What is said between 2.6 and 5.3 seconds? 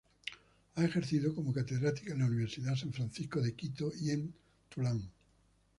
San Francisco de Quito y en Tulane.